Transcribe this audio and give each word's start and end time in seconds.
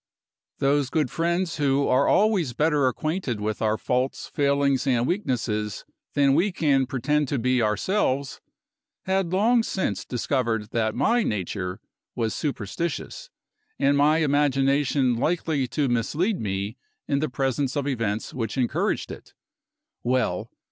Those 0.57 0.89
good 0.89 1.11
friends 1.11 1.57
who 1.57 1.87
are 1.87 2.07
always 2.07 2.53
better 2.53 2.87
acquainted 2.87 3.39
with 3.39 3.61
our 3.61 3.77
faults, 3.77 4.25
failings, 4.25 4.87
and 4.87 5.05
weaknesses 5.05 5.85
than 6.15 6.33
we 6.33 6.51
can 6.51 6.87
pretend 6.87 7.27
to 7.27 7.37
be 7.37 7.61
ourselves, 7.61 8.41
had 9.03 9.31
long 9.31 9.61
since 9.61 10.03
discovered 10.03 10.71
that 10.71 10.95
my 10.95 11.21
nature 11.21 11.79
was 12.15 12.33
superstitious, 12.33 13.29
and 13.77 13.95
my 13.95 14.17
imagination 14.17 15.17
likely 15.17 15.67
to 15.67 15.87
mislead 15.87 16.39
me 16.39 16.77
in 17.07 17.19
the 17.19 17.29
presence 17.29 17.75
of 17.75 17.87
events 17.87 18.33
which 18.33 18.57
encouraged 18.57 19.11
it. 19.11 19.35
Well! 20.01 20.49